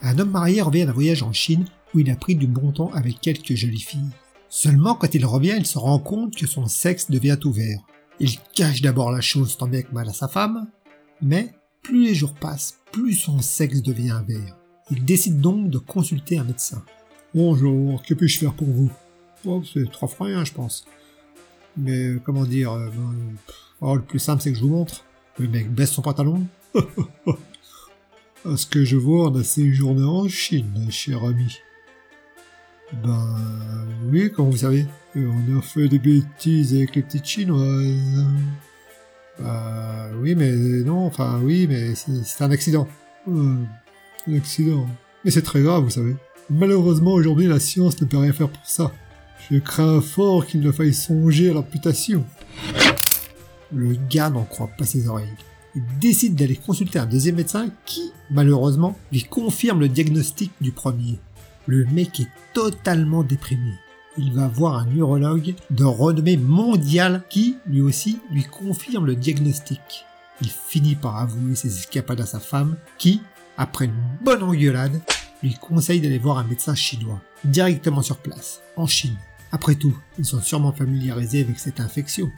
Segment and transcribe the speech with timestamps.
[0.00, 2.90] Un homme marié revient d'un voyage en Chine où il a pris du bon temps
[2.94, 4.10] avec quelques jolies filles.
[4.48, 7.80] Seulement quand il revient, il se rend compte que son sexe devient ouvert.
[8.20, 10.68] Il cache d'abord la chose tant bien que mal à sa femme,
[11.20, 11.52] mais
[11.82, 14.56] plus les jours passent, plus son sexe devient vert.
[14.90, 16.82] Il décide donc de consulter un médecin.
[17.34, 18.90] Bonjour, que puis-je faire pour vous?
[19.44, 20.84] Oh, c'est trois francs je pense.
[21.76, 23.36] Mais euh, comment dire euh, ben,
[23.80, 25.04] Oh, le plus simple, c'est que je vous montre.
[25.38, 26.46] Le mec baisse son pantalon.
[28.44, 31.58] à ce que je vois, on a séjourné en Chine, cher ami.
[33.02, 33.36] Ben
[34.10, 34.86] oui, comme vous savez,
[35.16, 38.26] on a fait des bêtises avec les petites chinoises.
[39.38, 42.88] Bah oui, mais non, enfin oui, mais c'est un accident.
[43.26, 43.66] un
[44.36, 44.86] accident.
[45.24, 46.16] Mais c'est très grave, vous savez.
[46.50, 48.92] Malheureusement, aujourd'hui, la science ne peut rien faire pour ça.
[49.50, 52.24] Je crains fort qu'il ne faille songer à l'amputation.
[53.72, 55.28] Le gars n'en croit pas ses oreilles.
[55.74, 61.18] Il décide d'aller consulter un deuxième médecin qui, malheureusement, lui confirme le diagnostic du premier.
[61.66, 63.72] Le mec est totalement déprimé.
[64.18, 70.04] Il va voir un neurologue de renommée mondiale qui, lui aussi, lui confirme le diagnostic.
[70.42, 73.22] Il finit par avouer ses escapades à sa femme qui,
[73.56, 75.00] après une bonne engueulade,
[75.42, 79.16] lui conseille d'aller voir un médecin chinois, directement sur place, en Chine.
[79.50, 82.30] Après tout, ils sont sûrement familiarisés avec cette infection.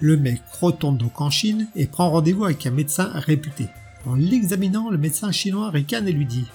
[0.00, 3.68] Le mec retourne donc en Chine et prend rendez-vous avec un médecin réputé.
[4.04, 6.46] En l'examinant, le médecin chinois ricane et lui dit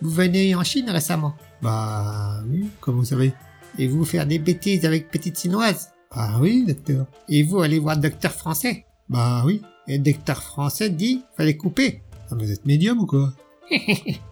[0.00, 1.34] Vous venez en Chine récemment?
[1.62, 3.32] Bah oui, comme vous savez?
[3.78, 7.06] Et vous faire des bêtises avec petite chinoise Bah oui, docteur.
[7.28, 8.86] Et vous allez voir docteur français?
[9.08, 9.62] Bah oui.
[9.86, 12.02] Et docteur français dit fallait couper.
[12.30, 13.32] Ah, vous êtes médium ou quoi?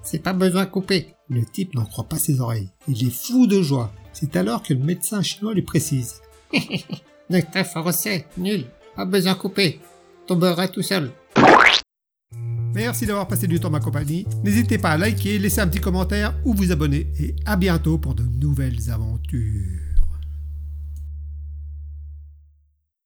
[0.03, 1.15] C'est pas besoin de couper.
[1.29, 2.71] Le type n'en croit pas ses oreilles.
[2.89, 3.93] Il est fou de joie.
[4.13, 6.21] C'est alors que le médecin chinois lui précise.
[7.31, 8.65] Docteur français, nul.
[8.95, 9.81] Pas besoin de couper.
[10.27, 11.11] Tomberait tout seul.
[12.75, 14.27] Merci d'avoir passé du temps ma compagnie.
[14.45, 17.07] N'hésitez pas à liker, laisser un petit commentaire ou vous abonner.
[17.19, 19.96] Et à bientôt pour de nouvelles aventures.